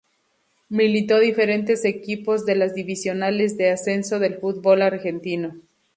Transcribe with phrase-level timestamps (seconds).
[0.69, 5.55] Militó diferentes equipos de las divisionales de ascenso del fútbol argentino.